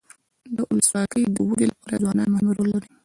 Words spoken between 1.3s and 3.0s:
د ودي لپاره ځوانان مهم رول لري.